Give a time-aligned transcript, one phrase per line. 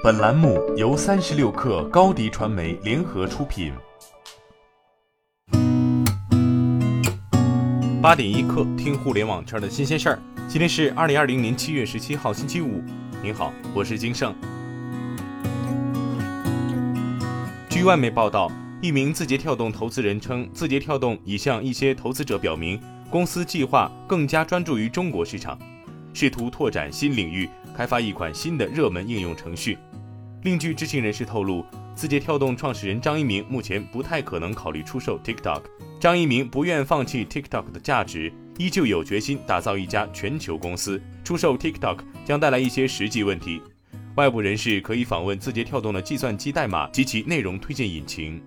[0.00, 3.72] 本栏目由三十六氪高低传媒联合出品。
[8.00, 10.18] 八点一刻，听互联网圈的新鲜事儿。
[10.48, 12.80] 今天是二零二零年七月十七号，星期五。
[13.20, 14.32] 您好，我是金盛。
[17.68, 22.80] 据外媒报道，一名字节跳动投资人称，字节跳动已向一些投资者表明，
[23.10, 25.58] 公司计划更加专注于中国市场，
[26.14, 29.78] 试图拓展新领域，开发一款新的热门应用程序。
[30.42, 31.64] 另据知情人士透露，
[31.94, 35.62] 字节跳动创始人张一鸣目前不太可能考虑出售 TikTok。
[36.00, 41.00] 张一鸣不愿放弃 TikTok 的价值，依旧有决心打造一家全球公司。
[41.22, 43.62] 出售 TikTok 将带来一些实际问题。
[44.16, 48.42] 外部人士可以访问字节跳动的计算机代码及其内容推荐引擎。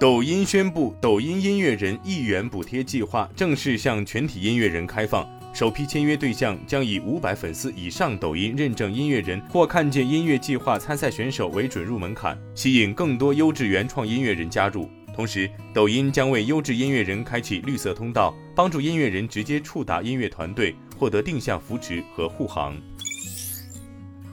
[0.00, 5.28] 抖音宣布，抖音音乐人一元补贴计划正式向全体音乐人开放。
[5.52, 14.88] 首批签约对象将以五百粉丝以上抖音认证音乐人或看见音乐计划参赛选手为准入门槛，吸引更多优质原创音乐人加入。
[15.12, 22.80] 同时，抖音将为优质音乐人开启绿色通道，帮助音乐人直接触达音乐团队，获得定向扶持和护航。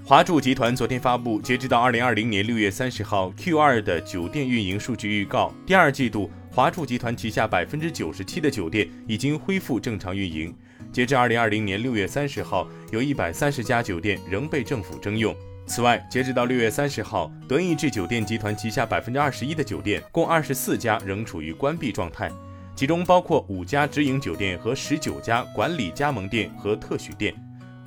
[0.08, 5.52] 华住集团昨天发布，截止到二零二零年六月三十号 Q 二的酒店运营数据预告。
[5.66, 10.56] 第二季度，华住集团旗下百分之九十七的酒店已经恢复正常运营。
[10.94, 15.36] 截至二零二零年六月三十号，有一百三十家酒店仍被政府征用。
[15.66, 22.30] 此外，截止到六月三十号，德意志酒店集团旗下百分之二十一的酒店，共二十四家仍处于关闭状态，
[22.76, 27.34] 其中包括五家直营酒店和十九家管理加盟店和特许店。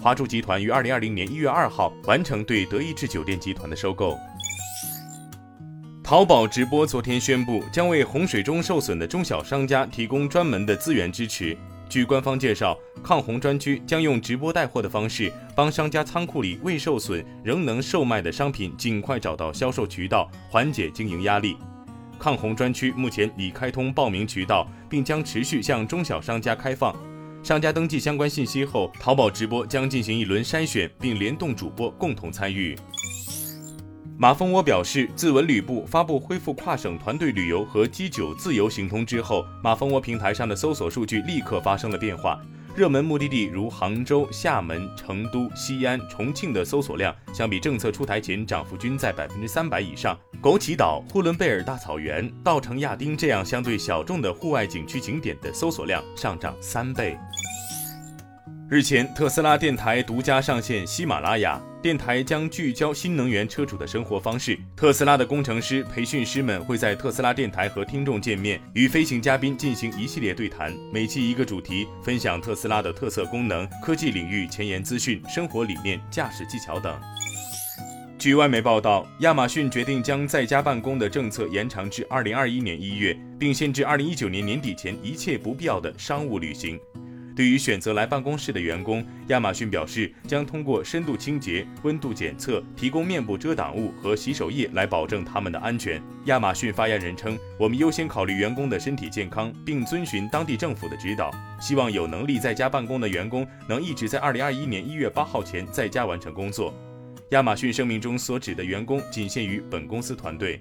[0.00, 4.16] 华住集团于二零二零年一月二号完成对德意志酒店集团的收购。
[6.04, 11.56] 淘宝直播昨天宣布，将为洪水中受损的中小商家提供专门的资源支持。
[11.88, 21.56] 据官方介绍，抗洪专区将用直播带货的方式，帮商家仓库里未受损仍能售卖的商品尽快找到销售渠道，缓解经营压力。
[22.18, 26.94] 抗洪专区目前已开通报名渠道，并将持续向中小商家开放。
[27.48, 32.76] 商家登记相关信息后，淘宝直播将进行一轮筛选，并联动主播共同参与。
[34.18, 42.38] 马蜂窝表示，自文旅部发布恢复跨省团队旅游和机酒自由行通知后，马蜂窝平台上的搜索数据立刻发生了变化。
[42.76, 50.16] 热门目的地如杭州、厦门、成都、西安、重庆的搜索量，相比政策出台前涨幅均在百分之三百以上。
[50.40, 57.18] 枸杞岛、呼伦贝尔大草原、稻城亚丁这样相对小众的户外景区景点的搜索量上涨三倍。
[58.70, 64.58] 日前，特斯拉电台独家上线喜马拉雅电台，将聚焦新能源车主的生活方式。
[64.76, 76.94] 特斯拉的工程师、培训师们会在特斯拉电台和听众见面，与飞行嘉宾进行一系列对谈，每期一个主题，分享特斯拉的特色功能、科技领域前沿资讯、生活理念、驾驶技巧等。
[78.18, 86.78] 据外媒报道，亚马逊决定将在家办公的政策延长至二零二一年一月，并限制二零一九年年底前一切不必要的商务旅行。
[87.38, 96.02] 对于选择来办公室的员工，亚马逊表示将通过深度清洁、温度检测、提供面部遮挡物和洗手液来保证他们的安全。
[96.24, 106.74] 亚马逊发言人称：“我们优先考虑员工的身体健康，并遵循当地政府的指导，希望有能力在家办公的员工能一直在2021年1月8号前在家完成工作。”
[107.30, 110.60] 亚马逊声明中所指的员工仅限于本公司团队。